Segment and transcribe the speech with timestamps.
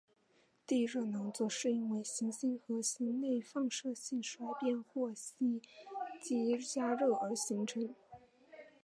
[0.65, 5.61] 地热能则是因为行星核心内放射性衰变或吸
[6.19, 7.93] 积加热而形成。